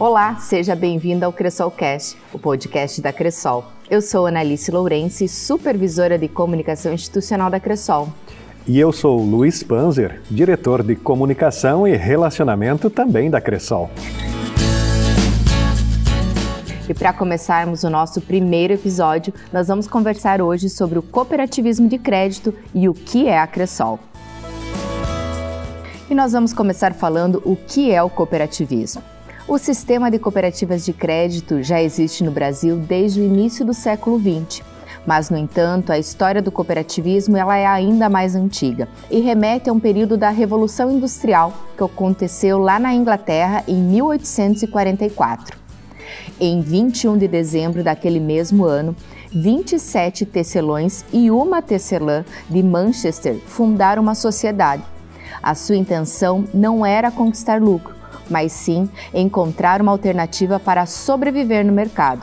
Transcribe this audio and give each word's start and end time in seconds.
Olá, 0.00 0.36
seja 0.36 0.76
bem-vindo 0.76 1.24
ao 1.24 1.32
Cressolcast, 1.32 2.16
o 2.32 2.38
podcast 2.38 3.02
da 3.02 3.12
Cressol. 3.12 3.64
Eu 3.90 4.00
sou 4.00 4.28
Analice 4.28 4.70
Lourenço, 4.70 5.26
supervisora 5.26 6.16
de 6.16 6.28
comunicação 6.28 6.92
institucional 6.92 7.50
da 7.50 7.58
Cressol. 7.58 8.08
E 8.64 8.78
eu 8.78 8.92
sou 8.92 9.20
Luiz 9.20 9.64
Panzer, 9.64 10.22
diretor 10.30 10.84
de 10.84 10.94
comunicação 10.94 11.84
e 11.84 11.96
relacionamento 11.96 12.88
também 12.88 13.28
da 13.28 13.40
Cressol. 13.40 13.90
E 16.88 16.94
para 16.94 17.12
começarmos 17.12 17.82
o 17.82 17.90
nosso 17.90 18.20
primeiro 18.20 18.74
episódio, 18.74 19.34
nós 19.52 19.66
vamos 19.66 19.88
conversar 19.88 20.40
hoje 20.40 20.68
sobre 20.68 21.00
o 21.00 21.02
cooperativismo 21.02 21.88
de 21.88 21.98
crédito 21.98 22.54
e 22.72 22.88
o 22.88 22.94
que 22.94 23.26
é 23.26 23.36
a 23.36 23.48
Cressol. 23.48 23.98
E 26.08 26.14
nós 26.14 26.30
vamos 26.30 26.52
começar 26.52 26.94
falando 26.94 27.42
o 27.44 27.56
que 27.56 27.90
é 27.90 28.00
o 28.00 28.08
cooperativismo. 28.08 29.17
O 29.48 29.56
sistema 29.56 30.10
de 30.10 30.18
cooperativas 30.18 30.84
de 30.84 30.92
crédito 30.92 31.62
já 31.62 31.80
existe 31.80 32.22
no 32.22 32.30
Brasil 32.30 32.76
desde 32.76 33.18
o 33.18 33.24
início 33.24 33.64
do 33.64 33.72
século 33.72 34.20
XX. 34.20 34.62
Mas, 35.06 35.30
no 35.30 35.38
entanto, 35.38 35.90
a 35.90 35.98
história 35.98 36.42
do 36.42 36.52
cooperativismo 36.52 37.34
ela 37.34 37.56
é 37.56 37.64
ainda 37.64 38.10
mais 38.10 38.34
antiga 38.34 38.86
e 39.10 39.20
remete 39.20 39.70
a 39.70 39.72
um 39.72 39.80
período 39.80 40.18
da 40.18 40.28
Revolução 40.28 40.90
Industrial 40.90 41.54
que 41.74 41.82
aconteceu 41.82 42.58
lá 42.58 42.78
na 42.78 42.92
Inglaterra 42.92 43.64
em 43.66 43.76
1844. 43.76 45.56
Em 46.38 46.60
21 46.60 47.16
de 47.16 47.26
dezembro 47.26 47.82
daquele 47.82 48.20
mesmo 48.20 48.66
ano, 48.66 48.94
27 49.32 50.26
tecelões 50.26 51.06
e 51.10 51.30
uma 51.30 51.62
tecelã 51.62 52.22
de 52.50 52.62
Manchester 52.62 53.38
fundaram 53.46 54.02
uma 54.02 54.14
sociedade. 54.14 54.82
A 55.42 55.54
sua 55.54 55.76
intenção 55.76 56.44
não 56.52 56.84
era 56.84 57.10
conquistar 57.10 57.62
lucro, 57.62 57.97
mas 58.28 58.52
sim 58.52 58.88
encontrar 59.12 59.80
uma 59.80 59.92
alternativa 59.92 60.58
para 60.58 60.86
sobreviver 60.86 61.64
no 61.64 61.72
mercado. 61.72 62.22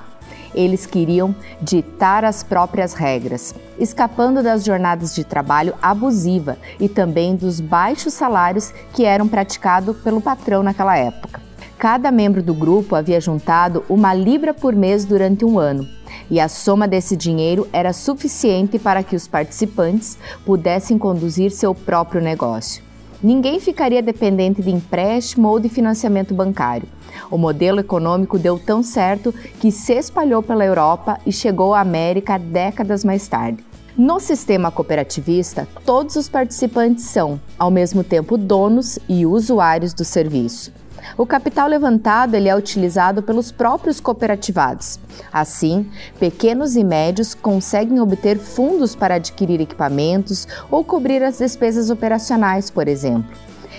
Eles 0.53 0.86
queriam 0.86 1.36
ditar 1.61 2.23
as 2.23 2.42
próprias 2.42 2.94
regras, 2.94 3.53
escapando 3.78 4.42
das 4.42 4.64
jornadas 4.64 5.14
de 5.14 5.23
trabalho 5.23 5.73
abusiva 5.81 6.58
e 6.80 6.88
também 6.88 7.36
dos 7.36 7.59
baixos 7.59 8.14
salários 8.14 8.73
que 8.94 9.03
eram 9.03 9.28
praticados 9.28 9.98
pelo 9.98 10.22
patrão 10.22 10.64
naquela 10.64 10.98
época. 10.98 11.42
Cada 11.78 12.09
membro 12.09 12.42
do 12.42 12.53
grupo 12.53 12.95
havia 12.95 13.20
juntado 13.20 13.83
uma 13.89 14.14
libra 14.14 14.53
por 14.53 14.73
mês 14.73 15.03
durante 15.03 15.44
um 15.44 15.59
ano, 15.59 15.86
e 16.31 16.39
a 16.39 16.48
soma 16.48 16.88
desse 16.88 17.17
dinheiro 17.17 17.67
era 17.73 17.92
suficiente 17.92 18.80
para 18.80 19.03
que 19.03 19.16
os 19.16 19.28
participantes 19.28 20.17
pudessem 20.45 20.98
conduzir 20.98 21.52
seu 21.52 21.76
próprio 21.76 22.22
negócio. 22.22 22.81
Ninguém 23.23 23.59
ficaria 23.59 24.02
dependente 24.02 24.61
de 24.61 24.69
empréstimo 24.69 25.47
ou 25.47 25.59
de 25.59 25.69
financiamento 25.69 26.33
bancário. 26.33 26.88
O 27.31 27.38
modelo 27.38 27.80
econômico 27.80 28.38
deu 28.38 28.59
tão 28.59 28.83
certo 28.83 29.33
que 29.59 29.71
se 29.71 29.94
espalhou 29.94 30.44
pela 30.44 30.66
Europa 30.66 31.19
e 31.25 31.31
chegou 31.31 31.73
à 31.73 31.80
América 31.80 32.38
décadas 32.38 33.03
mais 33.03 33.27
tarde. 33.27 33.63
No 33.97 34.19
sistema 34.19 34.69
cooperativista, 34.69 35.66
todos 35.86 36.17
os 36.17 36.27
participantes 36.27 37.05
são, 37.05 37.39
ao 37.58 37.71
mesmo 37.71 38.03
tempo, 38.03 38.38
donos 38.38 38.99
e 39.08 39.25
usuários 39.25 39.93
do 39.93 40.03
serviço. 40.03 40.73
O 41.17 41.25
capital 41.25 41.67
levantado 41.67 42.36
ele 42.36 42.50
é 42.50 42.56
utilizado 42.56 43.23
pelos 43.23 43.52
próprios 43.52 44.00
cooperativados. 44.00 45.00
Assim, 45.31 45.89
pequenos 46.20 46.75
e 46.75 46.84
médios 46.84 47.34
conseguem 47.34 48.00
obter 48.00 48.38
fundos 48.38 48.95
para 48.95 49.16
adquirir 49.16 49.61
equipamentos 49.61 50.48
ou 50.70 50.83
cobrir 50.83 51.23
as 51.23 51.38
despesas 51.38 51.89
operacionais, 51.89 52.70
por 52.70 52.88
exemplo. 52.88 53.30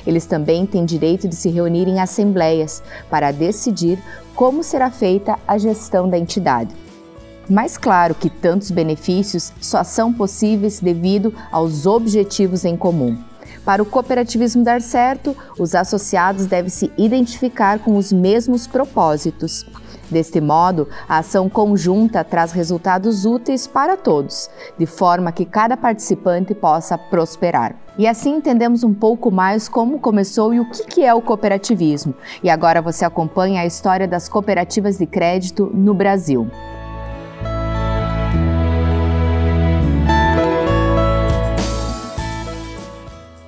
Eles 0.06 0.24
também 0.24 0.64
têm 0.64 0.84
direito 0.84 1.26
de 1.28 1.34
se 1.34 1.50
reunir 1.50 1.88
em 1.88 2.00
assembleias 2.00 2.82
para 3.10 3.32
decidir 3.32 3.98
como 4.34 4.62
será 4.62 4.90
feita 4.90 5.38
a 5.46 5.58
gestão 5.58 6.08
da 6.08 6.16
entidade. 6.16 6.74
Mas 7.48 7.76
claro 7.78 8.14
que 8.14 8.28
tantos 8.28 8.70
benefícios 8.70 9.52
só 9.60 9.84
são 9.84 10.12
possíveis 10.12 10.80
devido 10.80 11.34
aos 11.50 11.86
objetivos 11.86 12.64
em 12.64 12.76
comum. 12.76 13.16
Para 13.66 13.82
o 13.82 13.86
cooperativismo 13.86 14.62
dar 14.62 14.80
certo, 14.80 15.36
os 15.58 15.74
associados 15.74 16.46
devem 16.46 16.70
se 16.70 16.88
identificar 16.96 17.80
com 17.80 17.96
os 17.96 18.12
mesmos 18.12 18.68
propósitos. 18.68 19.66
Deste 20.08 20.40
modo, 20.40 20.88
a 21.08 21.18
ação 21.18 21.48
conjunta 21.48 22.22
traz 22.22 22.52
resultados 22.52 23.24
úteis 23.24 23.66
para 23.66 23.96
todos, 23.96 24.48
de 24.78 24.86
forma 24.86 25.32
que 25.32 25.44
cada 25.44 25.76
participante 25.76 26.54
possa 26.54 26.96
prosperar. 26.96 27.74
E 27.98 28.06
assim 28.06 28.36
entendemos 28.36 28.84
um 28.84 28.94
pouco 28.94 29.32
mais 29.32 29.68
como 29.68 29.98
começou 29.98 30.54
e 30.54 30.60
o 30.60 30.70
que 30.70 31.04
é 31.04 31.12
o 31.12 31.20
cooperativismo. 31.20 32.14
E 32.44 32.48
agora 32.48 32.80
você 32.80 33.04
acompanha 33.04 33.62
a 33.62 33.66
história 33.66 34.06
das 34.06 34.28
cooperativas 34.28 34.96
de 34.96 35.06
crédito 35.06 35.68
no 35.74 35.92
Brasil. 35.92 36.48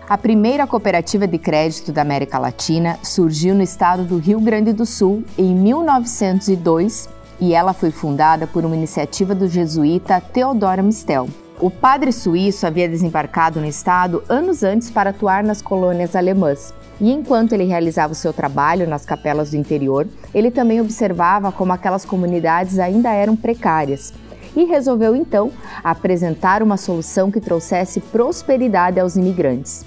A 0.09 0.17
primeira 0.17 0.67
cooperativa 0.67 1.27
de 1.27 1.37
crédito 1.37 1.93
da 1.93 2.01
América 2.01 2.39
Latina 2.39 2.99
surgiu 3.03 3.55
no 3.55 3.63
estado 3.63 4.05
do 4.05 4.17
Rio 4.17 4.41
Grande 4.41 4.73
do 4.73 4.87
Sul 4.87 5.23
em 5.37 5.55
1902 5.55 7.11
e 7.39 7.53
ela 7.53 7.75
foi 7.75 7.91
fundada 7.91 8.47
por 8.47 8.65
uma 8.65 8.75
iniciativa 8.75 9.35
do 9.35 9.47
jesuíta 9.47 10.19
Teodoro 10.19 10.83
Mistel. 10.83 11.29
O 11.61 11.71
padre 11.71 12.11
suíço 12.11 12.67
havia 12.67 12.89
desembarcado 12.89 13.61
no 13.61 13.67
estado 13.67 14.25
anos 14.31 14.63
antes 14.63 14.91
para 14.91 15.11
atuar 15.11 15.45
nas 15.45 15.61
colônias 15.61 16.17
alemãs. 16.17 16.73
E 16.99 17.13
enquanto 17.13 17.53
ele 17.53 17.65
realizava 17.65 18.15
o 18.15 18.17
seu 18.17 18.33
trabalho 18.33 18.89
nas 18.89 19.05
capelas 19.05 19.51
do 19.51 19.59
interior, 19.59 20.09
ele 20.33 20.51
também 20.51 20.81
observava 20.81 21.53
como 21.53 21.75
aquelas 21.75 22.07
comunidades 22.07 22.79
ainda 22.79 23.13
eram 23.13 23.37
precárias 23.37 24.15
e 24.57 24.65
resolveu 24.65 25.15
então 25.15 25.53
apresentar 25.85 26.63
uma 26.63 26.79
solução 26.79 27.31
que 27.31 27.43
trouxesse 27.43 28.01
prosperidade 28.01 28.99
aos 28.99 29.15
imigrantes. 29.15 29.85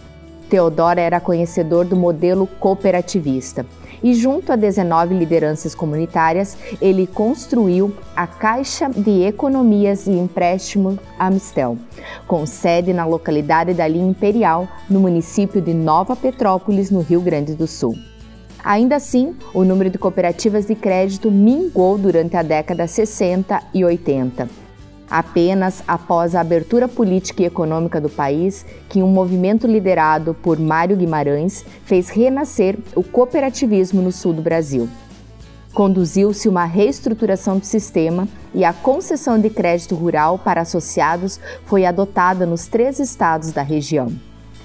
Teodoro 0.51 0.99
era 0.99 1.21
conhecedor 1.21 1.85
do 1.85 1.95
modelo 1.95 2.45
cooperativista 2.45 3.65
e, 4.03 4.13
junto 4.13 4.51
a 4.51 4.57
19 4.57 5.17
lideranças 5.17 5.73
comunitárias, 5.73 6.57
ele 6.81 7.07
construiu 7.07 7.95
a 8.13 8.27
Caixa 8.27 8.89
de 8.89 9.23
Economias 9.23 10.07
e 10.07 10.11
Empréstimo 10.11 10.99
Amistel, 11.17 11.77
com 12.27 12.45
sede 12.45 12.91
na 12.91 13.05
localidade 13.05 13.73
da 13.73 13.87
Linha 13.87 14.09
Imperial, 14.09 14.67
no 14.89 14.99
município 14.99 15.61
de 15.61 15.73
Nova 15.73 16.17
Petrópolis, 16.17 16.91
no 16.91 16.99
Rio 16.99 17.21
Grande 17.21 17.55
do 17.55 17.65
Sul. 17.65 17.97
Ainda 18.61 18.97
assim, 18.97 19.33
o 19.53 19.63
número 19.63 19.89
de 19.89 19.97
cooperativas 19.97 20.65
de 20.65 20.75
crédito 20.75 21.31
minguou 21.31 21.97
durante 21.97 22.35
a 22.35 22.43
década 22.43 22.87
60 22.87 23.63
e 23.73 23.85
80 23.85 24.70
apenas 25.11 25.83
após 25.85 26.33
a 26.33 26.39
abertura 26.39 26.87
política 26.87 27.43
e 27.43 27.45
econômica 27.45 27.99
do 27.99 28.09
país 28.09 28.65
que 28.87 29.03
um 29.03 29.09
movimento 29.09 29.67
liderado 29.67 30.33
por 30.33 30.57
Mário 30.57 30.95
Guimarães 30.95 31.65
fez 31.83 32.07
renascer 32.07 32.79
o 32.95 33.03
cooperativismo 33.03 34.01
no 34.01 34.11
sul 34.11 34.31
do 34.31 34.41
Brasil. 34.41 34.87
Conduziu-se 35.73 36.47
uma 36.47 36.63
reestruturação 36.63 37.59
do 37.59 37.65
sistema 37.65 38.27
e 38.53 38.63
a 38.63 38.71
concessão 38.71 39.37
de 39.37 39.49
crédito 39.49 39.95
rural 39.95 40.39
para 40.39 40.61
associados 40.61 41.39
foi 41.65 41.85
adotada 41.85 42.45
nos 42.45 42.67
três 42.67 42.99
estados 42.99 43.51
da 43.51 43.61
região. 43.61 44.11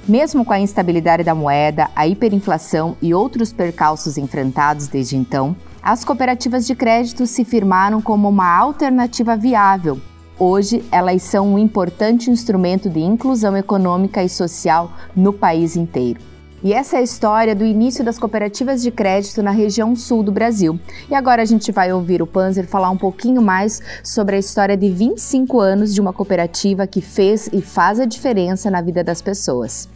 Mesmo 0.08 0.44
com 0.44 0.52
a 0.52 0.60
instabilidade 0.60 1.24
da 1.24 1.34
moeda, 1.34 1.90
a 1.94 2.06
hiperinflação 2.06 2.96
e 3.02 3.12
outros 3.12 3.52
percalços 3.52 4.16
enfrentados 4.16 4.86
desde 4.86 5.16
então, 5.16 5.56
as 5.82 6.04
cooperativas 6.04 6.66
de 6.66 6.76
crédito 6.76 7.26
se 7.26 7.44
firmaram 7.44 8.00
como 8.00 8.28
uma 8.28 8.56
alternativa 8.56 9.36
viável 9.36 10.00
Hoje, 10.38 10.84
elas 10.92 11.22
são 11.22 11.54
um 11.54 11.58
importante 11.58 12.30
instrumento 12.30 12.90
de 12.90 13.00
inclusão 13.00 13.56
econômica 13.56 14.22
e 14.22 14.28
social 14.28 14.92
no 15.14 15.32
país 15.32 15.76
inteiro. 15.76 16.20
E 16.62 16.72
essa 16.72 16.96
é 16.96 17.00
a 17.00 17.02
história 17.02 17.54
do 17.54 17.64
início 17.64 18.04
das 18.04 18.18
cooperativas 18.18 18.82
de 18.82 18.90
crédito 18.90 19.42
na 19.42 19.50
região 19.50 19.96
sul 19.96 20.22
do 20.22 20.32
Brasil. 20.32 20.78
E 21.08 21.14
agora 21.14 21.40
a 21.40 21.44
gente 21.44 21.72
vai 21.72 21.92
ouvir 21.92 22.20
o 22.20 22.26
Panzer 22.26 22.66
falar 22.66 22.90
um 22.90 22.96
pouquinho 22.98 23.40
mais 23.40 23.80
sobre 24.02 24.36
a 24.36 24.38
história 24.38 24.76
de 24.76 24.90
25 24.90 25.58
anos 25.60 25.94
de 25.94 26.00
uma 26.00 26.12
cooperativa 26.12 26.86
que 26.86 27.00
fez 27.00 27.48
e 27.52 27.62
faz 27.62 27.98
a 27.98 28.04
diferença 28.04 28.70
na 28.70 28.82
vida 28.82 29.02
das 29.04 29.22
pessoas. 29.22 29.88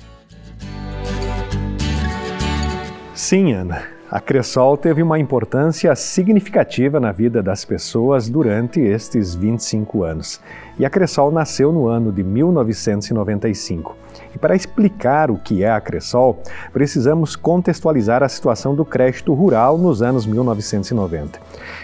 Sim, 3.15 3.53
Ana. 3.53 4.00
A 4.12 4.19
Cressol 4.19 4.77
teve 4.77 5.05
uma 5.05 5.21
importância 5.21 5.95
significativa 5.95 6.99
na 6.99 7.12
vida 7.12 7.41
das 7.41 7.65
pessoas 7.65 8.29
durante 8.29 8.81
estes 8.81 9.37
25 9.37 10.03
anos. 10.03 10.41
E 10.77 10.85
a 10.85 10.91
Cressol 10.91 11.31
nasceu 11.31 11.71
no 11.71 11.87
ano 11.87 12.11
de 12.11 12.25
1995. 12.25 13.97
E 14.34 14.38
para 14.38 14.55
explicar 14.55 15.31
o 15.31 15.37
que 15.37 15.64
é 15.64 15.70
a 15.70 15.81
Cressol, 15.81 16.43
precisamos 16.72 17.34
contextualizar 17.34 18.22
a 18.22 18.28
situação 18.28 18.75
do 18.75 18.84
crédito 18.84 19.34
rural 19.34 19.76
nos 19.76 20.02
anos 20.02 20.26
1990. 20.26 21.40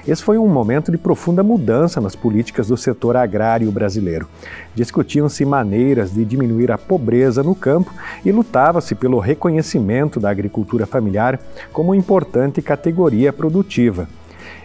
Esse 0.06 0.22
foi 0.22 0.38
um 0.38 0.46
momento 0.46 0.92
de 0.92 0.98
profunda 0.98 1.42
mudança 1.42 2.00
nas 2.00 2.14
políticas 2.14 2.68
do 2.68 2.76
setor 2.76 3.16
agrário 3.16 3.70
brasileiro. 3.72 4.28
Discutiam-se 4.74 5.44
maneiras 5.44 6.12
de 6.12 6.24
diminuir 6.24 6.70
a 6.70 6.78
pobreza 6.78 7.42
no 7.42 7.54
campo 7.54 7.92
e 8.24 8.30
lutava-se 8.30 8.94
pelo 8.94 9.18
reconhecimento 9.18 10.20
da 10.20 10.30
agricultura 10.30 10.86
familiar 10.86 11.40
como 11.72 11.94
importante 11.94 12.62
categoria 12.62 13.32
produtiva. 13.32 14.08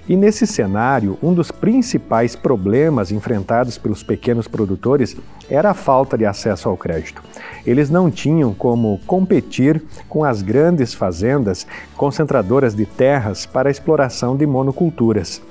E 0.10 0.16
nesse 0.16 0.48
cenário, 0.48 1.18
um 1.22 1.34
dos 1.34 1.52
principais 1.52 2.36
problemas 2.36 3.12
enfrentados 3.12 3.78
pelos 3.78 4.02
pequenos 4.02 4.48
produtores 4.48 5.16
era 5.50 5.72
a 5.72 5.76
falta 5.76 6.18
de 6.18 6.26
acesso 6.26 6.68
ao 6.68 6.76
crédito. 6.76 7.22
Eles 7.66 7.90
não 7.90 8.10
tinham 8.10 8.54
como 8.54 9.00
competir 9.06 9.82
com 10.10 10.24
as 10.24 10.42
grandes 10.42 10.94
fazendas 10.94 11.68
concentradoras 11.96 12.74
de 12.74 12.86
terras 12.86 13.46
para 13.46 13.70
a 13.70 13.72
exploração 13.72 14.36
de 14.36 14.46
monoculturas. 14.48 15.42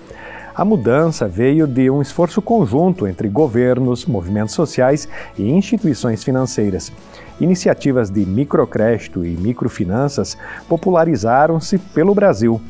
A 0.53 0.65
mudança 0.65 1.29
veio 1.29 1.67
de 1.67 1.89
um 1.89 2.03
esforço 2.03 2.43
conjunto 2.43 3.07
entre 3.07 3.29
governos, 3.29 4.05
movimentos 4.05 4.55
sociais 4.55 5.09
e 5.39 5.49
instituições 5.49 6.25
financeiras. 6.25 6.93
Iniciativas 7.41 8.11
de 8.11 8.27
microcrédito 8.27 9.25
e 9.25 9.31
microfinanças 9.37 10.37
popularizaram-se 10.69 11.79
pelo 11.79 12.15
Brasil 12.15 12.61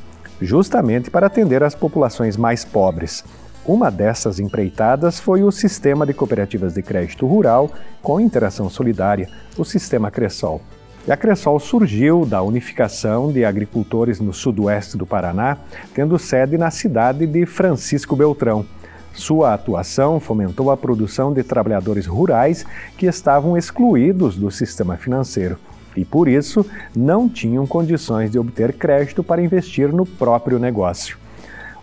justamente 0.40 1.10
para 1.10 1.26
atender 1.26 1.62
as 1.62 1.74
populações 1.74 2.36
mais 2.36 2.64
pobres. 2.64 3.24
Uma 3.64 3.90
dessas 3.90 4.40
empreitadas 4.40 5.20
foi 5.20 5.42
o 5.42 5.50
Sistema 5.50 6.06
de 6.06 6.14
Cooperativas 6.14 6.74
de 6.74 6.82
Crédito 6.82 7.26
Rural 7.26 7.70
com 8.02 8.20
Interação 8.20 8.70
Solidária, 8.70 9.28
o 9.56 9.64
Sistema 9.64 10.10
Cressol. 10.10 10.60
E 11.06 11.12
a 11.12 11.16
Cressol 11.16 11.58
surgiu 11.60 12.24
da 12.24 12.42
unificação 12.42 13.30
de 13.30 13.44
agricultores 13.44 14.18
no 14.18 14.32
sudoeste 14.32 14.96
do 14.96 15.06
Paraná, 15.06 15.58
tendo 15.94 16.18
sede 16.18 16.58
na 16.58 16.70
cidade 16.70 17.26
de 17.26 17.46
Francisco 17.46 18.16
Beltrão. 18.16 18.64
Sua 19.12 19.54
atuação 19.54 20.20
fomentou 20.20 20.70
a 20.70 20.76
produção 20.76 21.32
de 21.32 21.42
trabalhadores 21.42 22.06
rurais 22.06 22.64
que 22.96 23.06
estavam 23.06 23.56
excluídos 23.56 24.36
do 24.36 24.50
sistema 24.50 24.96
financeiro 24.96 25.58
e, 25.96 26.04
por 26.04 26.28
isso, 26.28 26.64
não 26.94 27.28
tinham 27.28 27.66
condições 27.66 28.30
de 28.30 28.38
obter 28.38 28.72
crédito 28.72 29.22
para 29.22 29.42
investir 29.42 29.92
no 29.92 30.06
próprio 30.06 30.58
negócio. 30.58 31.18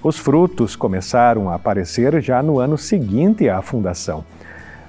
Os 0.04 0.18
frutos 0.18 0.76
começaram 0.76 1.50
a 1.50 1.56
aparecer 1.56 2.22
já 2.22 2.42
no 2.42 2.60
ano 2.60 2.78
seguinte 2.78 3.50
à 3.50 3.62
fundação. 3.62 4.24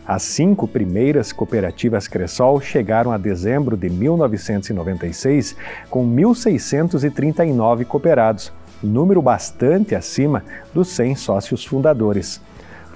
As 0.07 0.23
cinco 0.23 0.67
primeiras 0.67 1.33
cooperativas 1.33 2.09
Cressol 2.09 2.61
chegaram 2.61 3.13
a 3.13 3.19
dezembro 3.19 3.77
de 3.77 3.91
1996 3.91 5.57
com 5.91 6.07
1.639 6.09 7.85
cooperados, 7.85 8.53
número 8.83 9.21
bastante 9.21 9.95
acima 9.95 10.43
dos 10.73 10.89
100 10.89 11.17
sócios 11.17 11.65
fundadores 11.65 12.41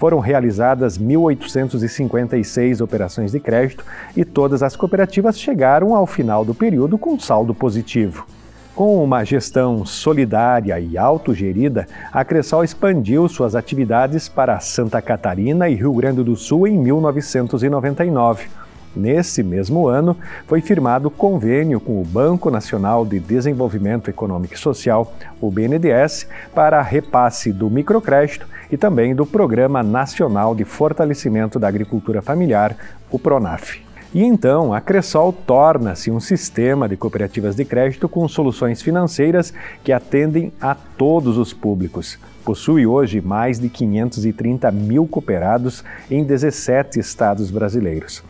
foram 0.02 0.18
realizadas 0.18 0.98
1.856 0.98 2.80
operações 2.80 3.30
de 3.30 3.38
crédito 3.38 3.84
e 4.16 4.24
todas 4.24 4.60
as 4.60 4.74
cooperativas 4.74 5.38
chegaram 5.38 5.94
ao 5.94 6.08
final 6.08 6.44
do 6.44 6.52
período 6.52 6.98
com 6.98 7.16
saldo 7.20 7.54
positivo. 7.54 8.26
Com 8.74 9.00
uma 9.00 9.22
gestão 9.22 9.86
solidária 9.86 10.80
e 10.80 10.98
autogerida, 10.98 11.86
a 12.12 12.24
Cressol 12.24 12.64
expandiu 12.64 13.28
suas 13.28 13.54
atividades 13.54 14.28
para 14.28 14.58
Santa 14.58 15.00
Catarina 15.00 15.68
e 15.68 15.76
Rio 15.76 15.94
Grande 15.94 16.24
do 16.24 16.34
Sul 16.34 16.66
em 16.66 16.76
1999 16.76 18.48
Nesse 18.94 19.42
mesmo 19.42 19.88
ano, 19.88 20.16
foi 20.46 20.60
firmado 20.60 21.10
convênio 21.10 21.80
com 21.80 22.00
o 22.00 22.04
Banco 22.04 22.50
Nacional 22.50 23.06
de 23.06 23.18
Desenvolvimento 23.18 24.10
Econômico 24.10 24.54
e 24.54 24.58
Social, 24.58 25.14
o 25.40 25.50
BNDES, 25.50 26.26
para 26.54 26.82
repasse 26.82 27.52
do 27.52 27.70
microcrédito 27.70 28.46
e 28.70 28.76
também 28.76 29.14
do 29.14 29.24
Programa 29.24 29.82
Nacional 29.82 30.54
de 30.54 30.64
Fortalecimento 30.64 31.58
da 31.58 31.68
Agricultura 31.68 32.20
Familiar, 32.20 32.76
o 33.10 33.18
PRONAF. 33.18 33.82
E 34.14 34.22
então, 34.22 34.74
a 34.74 34.80
Cressol 34.80 35.32
torna-se 35.32 36.10
um 36.10 36.20
sistema 36.20 36.86
de 36.86 36.98
cooperativas 36.98 37.56
de 37.56 37.64
crédito 37.64 38.06
com 38.10 38.28
soluções 38.28 38.82
financeiras 38.82 39.54
que 39.82 39.90
atendem 39.90 40.52
a 40.60 40.74
todos 40.74 41.38
os 41.38 41.54
públicos. 41.54 42.18
Possui 42.44 42.86
hoje 42.86 43.22
mais 43.22 43.58
de 43.58 43.70
530 43.70 44.70
mil 44.70 45.06
cooperados 45.06 45.82
em 46.10 46.22
17 46.24 47.00
estados 47.00 47.50
brasileiros. 47.50 48.22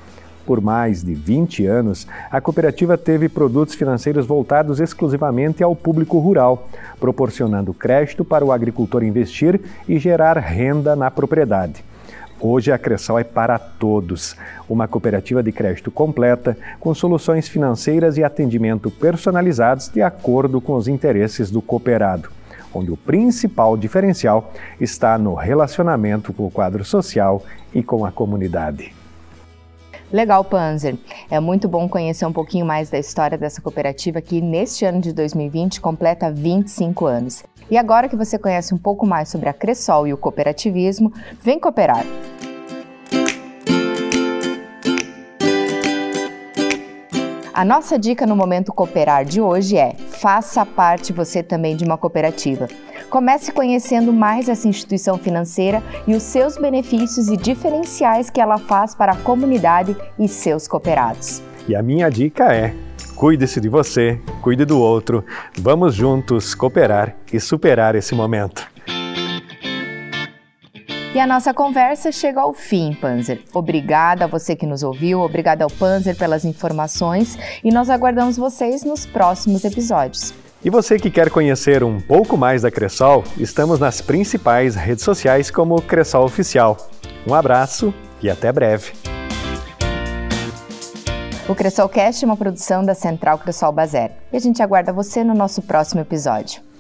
Por 0.45 0.61
mais 0.61 1.03
de 1.05 1.15
20 1.15 1.67
anos, 1.67 2.07
a 2.31 2.41
cooperativa 2.41 2.99
teve 2.99 3.29
produtos 3.29 3.75
financeiros 3.75 4.27
voltados 4.27 4.81
exclusivamente 4.81 5.63
ao 5.63 5.77
público 5.77 6.19
rural, 6.19 6.69
proporcionando 6.99 7.73
crédito 7.73 8.25
para 8.25 8.45
o 8.45 8.51
agricultor 8.51 9.05
investir 9.05 9.61
e 9.89 9.99
gerar 9.99 10.37
renda 10.39 10.97
na 10.97 11.11
propriedade. 11.11 11.85
Hoje 12.41 12.73
a 12.73 12.79
Cressol 12.79 13.21
é 13.21 13.25
para 13.25 13.57
todos, 13.57 14.35
uma 14.69 14.89
cooperativa 14.89 15.45
de 15.45 15.53
crédito 15.53 15.93
completa, 15.93 16.59
com 16.81 16.93
soluções 16.93 17.47
financeiras 17.47 18.17
e 18.17 18.25
atendimento 18.25 18.91
personalizados 18.91 19.89
de 19.89 20.03
acordo 20.03 20.61
com 20.61 20.75
os 20.75 20.89
interesses 20.89 21.53
do 21.53 21.63
cooperado, 21.63 22.31
onde 22.75 22.91
o 22.91 22.97
principal 22.97 23.77
diferencial 23.77 24.53
está 24.81 25.17
no 25.17 25.35
relacionamento 25.35 26.33
com 26.33 26.45
o 26.45 26.51
quadro 26.51 26.85
social 26.85 27.45
e 27.73 27.81
com 27.81 28.05
a 28.05 28.11
comunidade. 28.11 29.02
Legal, 30.13 30.45
Panzer. 30.45 30.97
É 31.31 31.41
muito 31.41 31.67
bom 31.67 31.89
conhecer 31.89 32.27
um 32.27 32.33
pouquinho 32.33 32.67
mais 32.67 32.91
da 32.91 32.99
história 32.99 33.39
dessa 33.39 33.63
cooperativa 33.63 34.21
que 34.21 34.43
neste 34.43 34.85
ano 34.85 35.01
de 35.01 35.11
2020 35.13 35.81
completa 35.81 36.31
25 36.31 37.07
anos. 37.07 37.43
E 37.71 37.79
agora 37.79 38.09
que 38.09 38.17
você 38.17 38.39
conhece 38.39 38.75
um 38.75 38.79
pouco 38.79 39.07
mais 39.07 39.31
sobre 39.31 39.49
a 39.49 39.55
Cressol 39.55 40.07
e 40.07 40.13
o 40.13 40.19
cooperativismo, 40.19 41.11
vem 41.41 41.59
cooperar. 41.59 42.05
A 47.55 47.67
nossa 47.67 47.99
dica 47.99 48.27
no 48.27 48.35
Momento 48.35 48.73
Cooperar 48.73 49.27
de 49.27 49.39
hoje 49.39 49.77
é: 49.77 49.95
faça 50.09 50.65
parte 50.65 51.13
você 51.13 51.43
também 51.43 51.77
de 51.77 51.85
uma 51.85 51.99
cooperativa. 51.99 52.67
Comece 53.11 53.53
conhecendo 53.53 54.11
mais 54.11 54.49
essa 54.49 54.67
instituição 54.67 55.19
financeira 55.19 55.83
e 56.07 56.15
os 56.15 56.23
seus 56.23 56.57
benefícios 56.57 57.29
e 57.29 57.37
diferenciais 57.37 58.31
que 58.31 58.41
ela 58.41 58.57
faz 58.57 58.95
para 58.95 59.13
a 59.13 59.17
comunidade 59.17 59.95
e 60.19 60.27
seus 60.29 60.67
cooperados. 60.67 61.43
E 61.69 61.77
a 61.77 61.83
minha 61.83 62.09
dica 62.09 62.55
é: 62.55 62.75
cuide-se 63.15 63.61
de 63.61 63.69
você, 63.69 64.19
cuide 64.41 64.65
do 64.65 64.81
outro. 64.81 65.23
Vamos 65.59 65.95
juntos 65.95 66.55
cooperar 66.55 67.15
e 67.31 67.39
superar 67.39 67.95
esse 67.95 68.15
momento. 68.15 68.72
E 71.15 71.21
a 71.21 71.27
nossa 71.27 71.53
conversa 71.53 72.11
chega 72.11 72.41
ao 72.41 72.55
fim, 72.55 72.95
Panzer. 72.95 73.43
Obrigada 73.53 74.25
a 74.25 74.27
você 74.27 74.57
que 74.57 74.65
nos 74.65 74.83
ouviu, 74.83 75.21
obrigada 75.21 75.63
ao 75.63 75.69
Panzer 75.69 76.17
pelas 76.17 76.43
informações 76.43 77.39
e 77.63 77.71
nós 77.71 77.91
aguardamos 77.91 78.39
vocês 78.39 78.83
nos 78.83 79.05
próximos 79.05 79.63
episódios. 79.63 80.33
E 80.65 80.71
você 80.71 80.99
que 80.99 81.11
quer 81.11 81.29
conhecer 81.29 81.85
um 81.85 82.01
pouco 82.01 82.35
mais 82.39 82.63
da 82.63 82.71
Cressol, 82.71 83.25
estamos 83.37 83.79
nas 83.79 84.01
principais 84.01 84.75
redes 84.75 85.05
sociais 85.05 85.51
como 85.51 85.83
Cressol 85.83 86.25
Oficial. 86.25 86.79
Um 87.29 87.35
abraço 87.35 87.93
e 88.23 88.31
até 88.31 88.51
breve. 88.51 88.93
O 91.47 91.55
Cressolcast 91.55 92.25
é 92.25 92.27
uma 92.27 92.39
produção 92.39 92.83
da 92.83 92.95
Central 92.95 93.39
Cressol 93.39 93.71
Bazer 93.71 94.13
e 94.33 94.37
a 94.39 94.41
gente 94.41 94.63
aguarda 94.63 94.95
você 94.95 95.23
no 95.23 95.35
nosso 95.35 95.61
próximo 95.61 96.01
episódio. 96.01 96.72